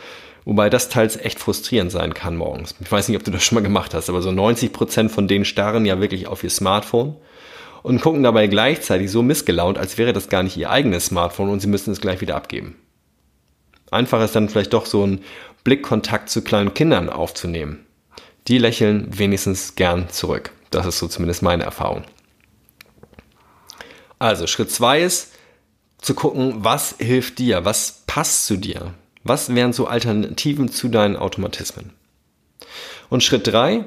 Wobei 0.45 0.69
das 0.69 0.89
teils 0.89 1.17
echt 1.17 1.39
frustrierend 1.39 1.91
sein 1.91 2.13
kann 2.13 2.35
morgens. 2.35 2.73
Ich 2.79 2.91
weiß 2.91 3.07
nicht, 3.07 3.17
ob 3.17 3.23
du 3.23 3.31
das 3.31 3.43
schon 3.43 3.55
mal 3.55 3.61
gemacht 3.61 3.93
hast, 3.93 4.09
aber 4.09 4.21
so 4.21 4.31
90 4.31 4.73
Prozent 4.73 5.11
von 5.11 5.27
denen 5.27 5.45
starren 5.45 5.85
ja 5.85 5.99
wirklich 5.99 6.27
auf 6.27 6.43
ihr 6.43 6.49
Smartphone 6.49 7.15
und 7.89 8.01
gucken 8.01 8.21
dabei 8.21 8.45
gleichzeitig 8.45 9.09
so 9.09 9.23
missgelaunt, 9.23 9.79
als 9.79 9.97
wäre 9.97 10.13
das 10.13 10.29
gar 10.29 10.43
nicht 10.43 10.55
ihr 10.55 10.69
eigenes 10.69 11.07
Smartphone 11.07 11.49
und 11.49 11.59
sie 11.59 11.67
müssten 11.67 11.89
es 11.89 11.99
gleich 11.99 12.21
wieder 12.21 12.35
abgeben. 12.35 12.75
Einfach 13.89 14.23
ist 14.23 14.35
dann 14.35 14.47
vielleicht 14.47 14.73
doch 14.73 14.85
so 14.85 15.03
ein 15.07 15.23
Blickkontakt 15.63 16.29
zu 16.29 16.43
kleinen 16.43 16.75
Kindern 16.75 17.09
aufzunehmen. 17.09 17.87
Die 18.47 18.59
lächeln 18.59 19.07
wenigstens 19.17 19.73
gern 19.73 20.07
zurück. 20.09 20.51
Das 20.69 20.85
ist 20.85 20.99
so 20.99 21.07
zumindest 21.07 21.41
meine 21.41 21.63
Erfahrung. 21.63 22.03
Also 24.19 24.45
Schritt 24.45 24.69
zwei 24.69 25.01
ist 25.01 25.33
zu 25.97 26.13
gucken, 26.13 26.63
was 26.63 26.95
hilft 26.99 27.39
dir, 27.39 27.65
was 27.65 28.03
passt 28.05 28.45
zu 28.45 28.57
dir, 28.57 28.93
was 29.23 29.55
wären 29.55 29.73
so 29.73 29.87
Alternativen 29.87 30.69
zu 30.69 30.89
deinen 30.89 31.17
Automatismen. 31.17 31.93
Und 33.09 33.23
Schritt 33.23 33.47
drei, 33.47 33.85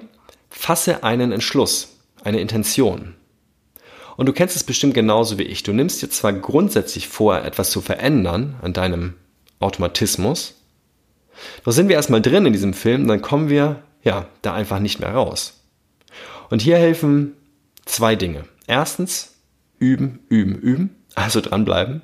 fasse 0.50 1.04
einen 1.04 1.30
Entschluss, 1.30 1.96
eine 2.24 2.40
Intention. 2.40 3.14
Und 4.16 4.26
du 4.26 4.32
kennst 4.32 4.56
es 4.56 4.64
bestimmt 4.64 4.94
genauso 4.94 5.38
wie 5.38 5.44
ich. 5.44 5.62
Du 5.62 5.72
nimmst 5.72 6.02
dir 6.02 6.10
zwar 6.10 6.32
grundsätzlich 6.32 7.08
vor, 7.08 7.38
etwas 7.42 7.70
zu 7.70 7.80
verändern 7.80 8.56
an 8.62 8.72
deinem 8.72 9.14
Automatismus, 9.58 10.54
doch 11.64 11.72
sind 11.72 11.88
wir 11.88 11.96
erstmal 11.96 12.22
drin 12.22 12.46
in 12.46 12.52
diesem 12.52 12.74
Film, 12.74 13.06
dann 13.08 13.22
kommen 13.22 13.48
wir 13.48 13.82
ja 14.02 14.26
da 14.42 14.54
einfach 14.54 14.78
nicht 14.78 15.00
mehr 15.00 15.14
raus. 15.14 15.60
Und 16.50 16.62
hier 16.62 16.76
helfen 16.76 17.34
zwei 17.84 18.16
Dinge. 18.16 18.44
Erstens, 18.66 19.34
üben, 19.78 20.20
üben, 20.28 20.56
üben, 20.56 20.96
also 21.14 21.40
dranbleiben. 21.40 22.02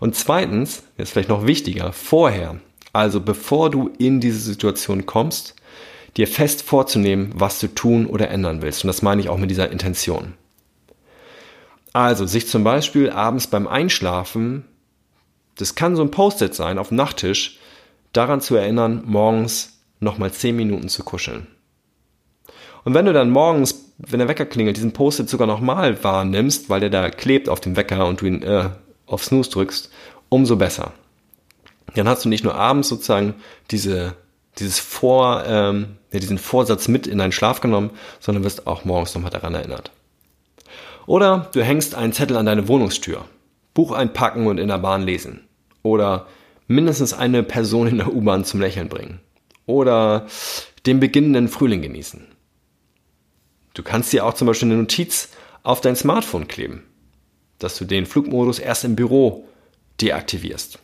Und 0.00 0.14
zweitens, 0.14 0.84
jetzt 0.96 1.10
vielleicht 1.12 1.28
noch 1.28 1.46
wichtiger, 1.46 1.92
vorher, 1.92 2.60
also 2.92 3.20
bevor 3.20 3.70
du 3.70 3.90
in 3.98 4.20
diese 4.20 4.40
Situation 4.40 5.06
kommst, 5.06 5.54
dir 6.16 6.26
fest 6.26 6.62
vorzunehmen, 6.62 7.32
was 7.34 7.60
du 7.60 7.68
tun 7.68 8.06
oder 8.06 8.28
ändern 8.30 8.62
willst. 8.62 8.84
Und 8.84 8.88
das 8.88 9.02
meine 9.02 9.20
ich 9.20 9.28
auch 9.28 9.38
mit 9.38 9.50
dieser 9.50 9.70
Intention. 9.70 10.34
Also 11.98 12.26
sich 12.26 12.46
zum 12.46 12.62
Beispiel 12.62 13.10
abends 13.10 13.48
beim 13.48 13.66
Einschlafen, 13.66 14.64
das 15.56 15.74
kann 15.74 15.96
so 15.96 16.02
ein 16.02 16.12
Post-it 16.12 16.54
sein 16.54 16.78
auf 16.78 16.90
dem 16.90 16.96
Nachttisch, 16.96 17.58
daran 18.12 18.40
zu 18.40 18.54
erinnern, 18.54 19.02
morgens 19.04 19.80
nochmal 19.98 20.30
10 20.30 20.54
Minuten 20.54 20.88
zu 20.88 21.02
kuscheln. 21.02 21.48
Und 22.84 22.94
wenn 22.94 23.04
du 23.04 23.12
dann 23.12 23.30
morgens, 23.30 23.92
wenn 23.98 24.20
der 24.20 24.28
Wecker 24.28 24.46
klingelt, 24.46 24.76
diesen 24.76 24.92
Post-it 24.92 25.28
sogar 25.28 25.48
nochmal 25.48 26.04
wahrnimmst, 26.04 26.70
weil 26.70 26.78
der 26.78 26.90
da 26.90 27.10
klebt 27.10 27.48
auf 27.48 27.58
dem 27.58 27.74
Wecker 27.74 28.06
und 28.06 28.20
du 28.20 28.26
ihn 28.26 28.42
äh, 28.44 28.70
auf 29.06 29.24
Snooze 29.24 29.50
drückst, 29.50 29.90
umso 30.28 30.54
besser. 30.54 30.92
Dann 31.96 32.06
hast 32.06 32.24
du 32.24 32.28
nicht 32.28 32.44
nur 32.44 32.54
abends 32.54 32.90
sozusagen 32.90 33.34
diese, 33.72 34.14
dieses 34.60 34.78
Vor, 34.78 35.42
ähm, 35.48 35.96
ja, 36.12 36.20
diesen 36.20 36.38
Vorsatz 36.38 36.86
mit 36.86 37.08
in 37.08 37.18
deinen 37.18 37.32
Schlaf 37.32 37.60
genommen, 37.60 37.90
sondern 38.20 38.44
wirst 38.44 38.68
auch 38.68 38.84
morgens 38.84 39.16
nochmal 39.16 39.32
daran 39.32 39.54
erinnert. 39.54 39.90
Oder 41.08 41.48
du 41.54 41.64
hängst 41.64 41.94
einen 41.94 42.12
Zettel 42.12 42.36
an 42.36 42.44
deine 42.44 42.68
Wohnungstür. 42.68 43.24
Buch 43.72 43.92
einpacken 43.92 44.46
und 44.46 44.58
in 44.58 44.68
der 44.68 44.76
Bahn 44.76 45.02
lesen. 45.02 45.48
Oder 45.82 46.26
mindestens 46.66 47.14
eine 47.14 47.42
Person 47.42 47.88
in 47.88 47.96
der 47.96 48.12
U-Bahn 48.12 48.44
zum 48.44 48.60
Lächeln 48.60 48.90
bringen. 48.90 49.18
Oder 49.64 50.26
den 50.84 51.00
beginnenden 51.00 51.48
Frühling 51.48 51.80
genießen. 51.80 52.26
Du 53.72 53.82
kannst 53.82 54.12
dir 54.12 54.26
auch 54.26 54.34
zum 54.34 54.48
Beispiel 54.48 54.68
eine 54.68 54.76
Notiz 54.76 55.30
auf 55.62 55.80
dein 55.80 55.96
Smartphone 55.96 56.46
kleben, 56.46 56.82
dass 57.58 57.78
du 57.78 57.86
den 57.86 58.04
Flugmodus 58.04 58.58
erst 58.58 58.84
im 58.84 58.94
Büro 58.94 59.48
deaktivierst. 60.02 60.78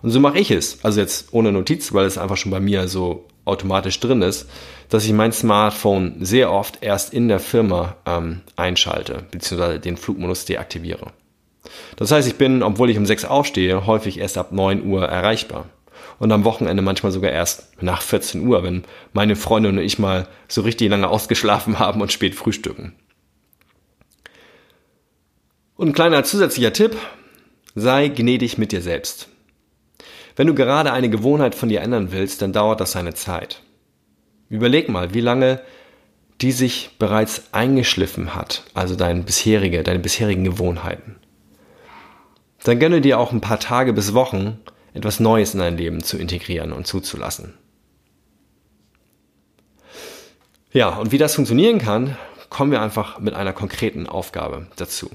Und 0.00 0.12
so 0.12 0.18
mache 0.18 0.38
ich 0.38 0.50
es. 0.50 0.82
Also 0.82 1.02
jetzt 1.02 1.34
ohne 1.34 1.52
Notiz, 1.52 1.92
weil 1.92 2.06
es 2.06 2.16
einfach 2.16 2.38
schon 2.38 2.52
bei 2.52 2.60
mir 2.60 2.88
so 2.88 3.26
automatisch 3.44 4.00
drin 4.00 4.22
ist, 4.22 4.48
dass 4.88 5.04
ich 5.04 5.12
mein 5.12 5.32
Smartphone 5.32 6.16
sehr 6.20 6.50
oft 6.50 6.78
erst 6.82 7.12
in 7.12 7.28
der 7.28 7.40
Firma 7.40 7.96
ähm, 8.06 8.40
einschalte, 8.56 9.24
beziehungsweise 9.30 9.80
den 9.80 9.96
Flugmodus 9.96 10.44
deaktiviere. 10.44 11.12
Das 11.96 12.10
heißt, 12.10 12.28
ich 12.28 12.36
bin, 12.36 12.62
obwohl 12.62 12.90
ich 12.90 12.98
um 12.98 13.06
6 13.06 13.24
aufstehe, 13.24 13.86
häufig 13.86 14.18
erst 14.18 14.38
ab 14.38 14.52
9 14.52 14.84
Uhr 14.84 15.04
erreichbar. 15.04 15.66
Und 16.18 16.30
am 16.30 16.44
Wochenende 16.44 16.82
manchmal 16.82 17.12
sogar 17.12 17.32
erst 17.32 17.82
nach 17.82 18.02
14 18.02 18.46
Uhr, 18.46 18.62
wenn 18.62 18.84
meine 19.12 19.36
Freunde 19.36 19.70
und 19.70 19.78
ich 19.78 19.98
mal 19.98 20.28
so 20.48 20.62
richtig 20.62 20.90
lange 20.90 21.08
ausgeschlafen 21.08 21.78
haben 21.78 22.00
und 22.00 22.12
spät 22.12 22.34
frühstücken. 22.34 22.94
Und 25.76 25.88
ein 25.88 25.92
kleiner 25.92 26.22
zusätzlicher 26.22 26.72
Tipp, 26.72 26.96
sei 27.74 28.08
gnädig 28.08 28.58
mit 28.58 28.70
dir 28.70 28.80
selbst. 28.80 29.28
Wenn 30.36 30.46
du 30.46 30.54
gerade 30.54 30.92
eine 30.92 31.10
Gewohnheit 31.10 31.54
von 31.54 31.68
dir 31.68 31.80
ändern 31.80 32.10
willst, 32.10 32.42
dann 32.42 32.52
dauert 32.52 32.80
das 32.80 32.92
seine 32.92 33.14
Zeit. 33.14 33.62
Überleg 34.48 34.88
mal, 34.88 35.14
wie 35.14 35.20
lange 35.20 35.60
die 36.40 36.52
sich 36.52 36.90
bereits 36.98 37.44
eingeschliffen 37.52 38.34
hat, 38.34 38.64
also 38.74 38.96
deine 38.96 39.22
bisherige, 39.22 39.82
deine 39.82 40.00
bisherigen 40.00 40.44
Gewohnheiten. 40.44 41.16
Dann 42.64 42.80
gönne 42.80 43.00
dir 43.00 43.18
auch 43.18 43.30
ein 43.30 43.40
paar 43.40 43.60
Tage 43.60 43.92
bis 43.92 44.14
Wochen, 44.14 44.58
etwas 44.94 45.20
Neues 45.20 45.54
in 45.54 45.60
dein 45.60 45.76
Leben 45.76 46.02
zu 46.02 46.18
integrieren 46.18 46.72
und 46.72 46.86
zuzulassen. 46.86 47.54
Ja, 50.72 50.96
und 50.96 51.12
wie 51.12 51.18
das 51.18 51.36
funktionieren 51.36 51.78
kann, 51.78 52.16
kommen 52.48 52.72
wir 52.72 52.82
einfach 52.82 53.20
mit 53.20 53.34
einer 53.34 53.52
konkreten 53.52 54.08
Aufgabe 54.08 54.66
dazu. 54.76 55.10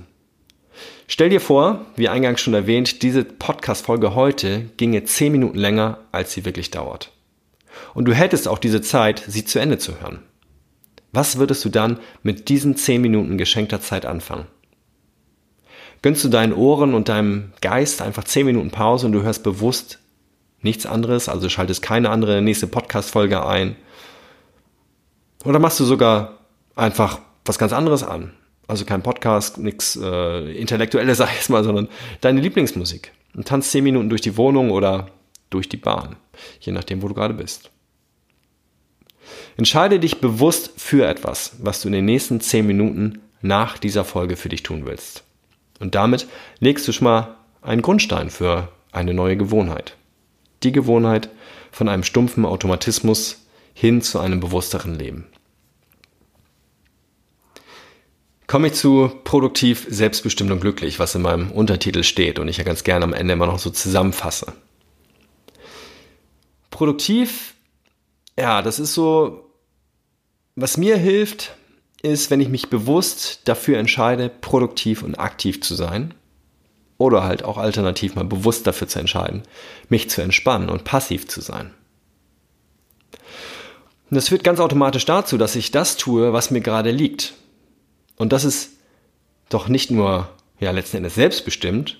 Stell 1.08 1.30
dir 1.30 1.42
vor, 1.42 1.86
wie 1.96 2.10
eingangs 2.10 2.42
schon 2.42 2.54
erwähnt, 2.54 3.02
diese 3.02 3.24
Podcast-Folge 3.24 4.16
heute 4.16 4.70
ginge 4.78 5.04
10 5.04 5.32
Minuten 5.32 5.58
länger, 5.58 6.00
als 6.12 6.34
sie 6.34 6.46
wirklich 6.46 6.72
dauert. 6.72 7.12
Und 7.94 8.06
du 8.06 8.14
hättest 8.14 8.48
auch 8.48 8.60
diese 8.60 8.82
Zeit, 8.82 9.24
sie 9.28 9.46
zu 9.46 9.60
Ende 9.60 9.78
zu 9.78 10.00
hören. 10.02 10.20
Was 11.12 11.38
würdest 11.38 11.66
du 11.66 11.70
dann 11.70 12.00
mit 12.22 12.50
diesen 12.50 12.76
10 12.76 13.02
Minuten 13.02 13.38
geschenkter 13.38 13.82
Zeit 13.82 14.06
anfangen? 14.06 14.46
Gönnst 16.02 16.24
du 16.24 16.30
deinen 16.30 16.54
Ohren 16.54 16.94
und 16.94 17.10
deinem 17.10 17.52
Geist 17.62 18.02
einfach 18.02 18.24
10 18.24 18.46
Minuten 18.46 18.72
Pause 18.72 19.08
und 19.08 19.12
du 19.12 19.24
hörst 19.24 19.44
bewusst 19.44 20.00
nichts 20.62 20.86
anderes, 20.86 21.28
also 21.28 21.50
schaltest 21.50 21.82
keine 21.82 22.10
andere 22.10 22.42
nächste 22.42 22.68
Podcast-Folge 22.68 23.46
ein? 23.46 23.76
Oder 25.44 25.60
machst 25.60 25.80
du 25.80 25.86
sogar 25.86 26.38
einfach 26.76 27.20
was 27.46 27.58
ganz 27.58 27.74
anderes 27.74 28.04
an? 28.04 28.34
Also 28.70 28.86
kein 28.86 29.02
Podcast, 29.02 29.58
nichts 29.58 30.00
äh, 30.00 30.52
Intellektuelles, 30.52 31.18
sag 31.20 31.32
ich 31.32 31.38
jetzt 31.38 31.50
mal, 31.50 31.64
sondern 31.64 31.90
deine 32.22 32.40
Lieblingsmusik. 32.40 33.12
Und 33.36 33.48
tanzt 33.48 33.72
zehn 33.72 33.84
Minuten 33.84 34.10
durch 34.10 34.22
die 34.22 34.38
Wohnung 34.38 34.70
oder 34.70 35.08
durch 35.50 35.70
die 35.70 35.78
Bahn, 35.78 36.18
je 36.60 36.72
nachdem, 36.72 37.02
wo 37.02 37.08
du 37.08 37.16
gerade 37.16 37.34
bist. 37.34 37.72
Entscheide 39.58 40.00
dich 40.00 40.22
bewusst 40.22 40.72
für 40.78 41.08
etwas, 41.08 41.54
was 41.60 41.82
du 41.82 41.88
in 41.88 41.94
den 41.94 42.06
nächsten 42.06 42.42
zehn 42.42 42.68
Minuten 42.68 43.22
nach 43.42 43.80
dieser 43.80 44.06
Folge 44.06 44.36
für 44.36 44.50
dich 44.50 44.62
tun 44.62 44.86
willst. 44.86 45.24
Und 45.80 45.96
damit 45.96 46.28
legst 46.60 46.88
du 46.88 46.92
schon 46.92 47.06
mal 47.06 47.38
einen 47.64 47.82
Grundstein 47.82 48.30
für 48.30 48.70
eine 48.92 49.16
neue 49.16 49.36
Gewohnheit. 49.36 49.96
Die 50.62 50.72
Gewohnheit 50.72 51.30
von 51.72 51.90
einem 51.90 52.04
stumpfen 52.04 52.46
Automatismus 52.46 53.48
hin 53.74 54.04
zu 54.04 54.20
einem 54.20 54.40
bewussteren 54.40 54.94
Leben. 54.94 55.26
Komme 58.50 58.68
ich 58.68 58.74
zu 58.74 59.12
produktiv, 59.26 59.86
selbstbestimmt 59.90 60.50
und 60.52 60.60
glücklich, 60.60 60.98
was 60.98 61.14
in 61.14 61.22
meinem 61.22 61.52
Untertitel 61.52 62.02
steht 62.02 62.40
und 62.40 62.48
ich 62.48 62.58
ja 62.58 62.64
ganz 62.64 62.84
gerne 62.84 63.06
am 63.06 63.14
Ende 63.14 63.34
immer 63.34 63.46
noch 63.46 63.60
so 63.60 63.70
zusammenfasse. 63.70 64.54
Produktiv, 66.72 67.54
ja, 68.38 68.64
das 68.64 68.80
ist 68.80 68.96
so, 68.96 69.52
was 70.56 70.78
mir 70.78 70.98
hilft, 70.98 71.56
ist, 72.02 72.32
wenn 72.32 72.42
ich 72.42 72.50
mich 72.50 72.72
bewusst 72.72 73.42
dafür 73.46 73.78
entscheide, 73.78 74.30
produktiv 74.30 75.04
und 75.04 75.20
aktiv 75.20 75.62
zu 75.62 75.76
sein. 75.76 76.16
Oder 76.98 77.24
halt 77.24 77.44
auch 77.44 77.58
alternativ 77.58 78.16
mal 78.16 78.26
bewusst 78.26 78.66
dafür 78.66 78.88
zu 78.88 79.00
entscheiden, 79.00 79.44
mich 79.90 80.10
zu 80.10 80.22
entspannen 80.22 80.70
und 80.70 80.86
passiv 80.86 81.28
zu 81.28 81.42
sein. 81.42 81.72
Und 84.10 84.16
das 84.16 84.30
führt 84.30 84.44
ganz 84.44 84.60
automatisch 84.60 85.06
dazu, 85.06 85.38
dass 85.38 85.56
ich 85.56 85.70
das 85.70 85.98
tue, 85.98 86.34
was 86.34 86.50
mir 86.50 86.62
gerade 86.62 86.90
liegt. 86.90 87.36
Und 88.20 88.34
das 88.34 88.44
ist 88.44 88.74
doch 89.50 89.70
nicht 89.70 89.90
nur, 89.90 90.30
ja, 90.60 90.70
letzten 90.72 90.98
Endes 90.98 91.16
selbstbestimmt, 91.16 91.98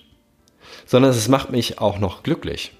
sondern 0.86 1.10
es 1.10 1.28
macht 1.28 1.50
mich 1.50 1.80
auch 1.80 1.98
noch 1.98 2.22
glücklich. 2.22 2.72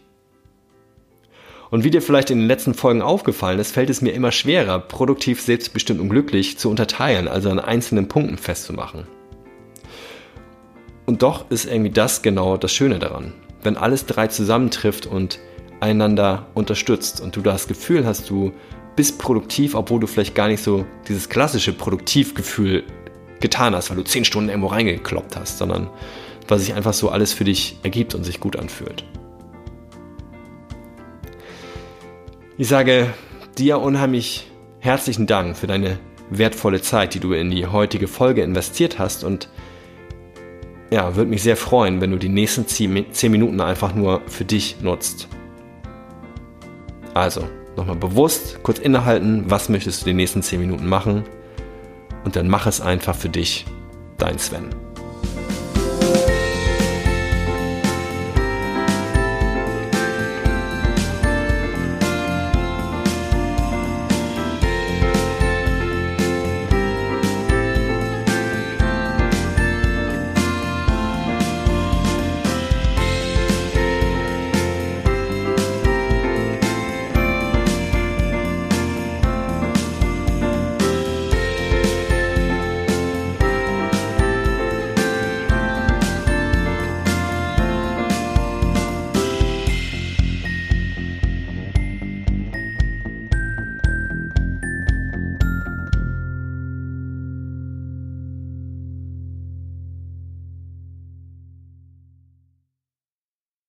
Und 1.70 1.82
wie 1.82 1.90
dir 1.90 2.02
vielleicht 2.02 2.30
in 2.30 2.38
den 2.38 2.48
letzten 2.48 2.74
Folgen 2.74 3.00
aufgefallen 3.00 3.58
ist, 3.58 3.72
fällt 3.72 3.90
es 3.90 4.02
mir 4.02 4.12
immer 4.12 4.30
schwerer, 4.30 4.78
produktiv, 4.78 5.40
selbstbestimmt 5.40 6.00
und 6.00 6.10
glücklich 6.10 6.58
zu 6.58 6.68
unterteilen, 6.68 7.28
also 7.28 7.48
an 7.48 7.60
einzelnen 7.60 8.08
Punkten 8.08 8.36
festzumachen. 8.36 9.06
Und 11.06 11.22
doch 11.22 11.50
ist 11.50 11.64
irgendwie 11.64 11.90
das 11.90 12.22
genau 12.22 12.56
das 12.56 12.72
Schöne 12.72 12.98
daran. 12.98 13.32
Wenn 13.62 13.76
alles 13.76 14.04
drei 14.04 14.26
zusammentrifft 14.26 15.06
und 15.06 15.38
einander 15.80 16.46
unterstützt 16.54 17.20
und 17.20 17.36
du 17.36 17.40
das 17.40 17.68
Gefühl 17.68 18.04
hast, 18.04 18.28
du 18.28 18.52
bist 18.96 19.18
produktiv, 19.18 19.74
obwohl 19.74 20.00
du 20.00 20.06
vielleicht 20.06 20.34
gar 20.34 20.48
nicht 20.48 20.62
so 20.62 20.84
dieses 21.08 21.28
klassische 21.28 21.72
Produktivgefühl 21.72 22.84
getan 23.40 23.74
hast, 23.74 23.90
weil 23.90 23.96
du 23.96 24.04
zehn 24.04 24.24
Stunden 24.24 24.48
irgendwo 24.48 24.68
reingekloppt 24.68 25.36
hast, 25.36 25.58
sondern 25.58 25.88
weil 26.48 26.58
sich 26.58 26.74
einfach 26.74 26.92
so 26.92 27.10
alles 27.10 27.32
für 27.32 27.44
dich 27.44 27.78
ergibt 27.82 28.14
und 28.14 28.24
sich 28.24 28.40
gut 28.40 28.56
anfühlt. 28.56 29.04
Ich 32.58 32.68
sage 32.68 33.12
dir 33.56 33.80
unheimlich 33.80 34.50
herzlichen 34.80 35.26
Dank 35.26 35.56
für 35.56 35.66
deine 35.66 35.98
wertvolle 36.30 36.80
Zeit, 36.80 37.14
die 37.14 37.20
du 37.20 37.32
in 37.32 37.50
die 37.50 37.66
heutige 37.66 38.08
Folge 38.08 38.42
investiert 38.42 38.98
hast 38.98 39.24
und 39.24 39.48
ja, 40.90 41.14
würde 41.14 41.30
mich 41.30 41.42
sehr 41.42 41.56
freuen, 41.56 42.00
wenn 42.00 42.10
du 42.10 42.18
die 42.18 42.28
nächsten 42.28 42.66
10 42.66 43.30
Minuten 43.30 43.60
einfach 43.60 43.94
nur 43.94 44.22
für 44.26 44.44
dich 44.44 44.80
nutzt. 44.80 45.28
Also, 47.14 47.48
nochmal 47.76 47.96
bewusst, 47.96 48.62
kurz 48.64 48.80
innehalten, 48.80 49.44
was 49.46 49.68
möchtest 49.68 50.02
du 50.02 50.06
die 50.06 50.14
nächsten 50.14 50.42
10 50.42 50.60
Minuten 50.60 50.86
machen 50.88 51.24
und 52.24 52.36
dann 52.36 52.48
mach 52.48 52.66
es 52.66 52.80
einfach 52.80 53.14
für 53.16 53.28
dich, 53.28 53.64
dein 54.18 54.38
Sven. 54.38 54.89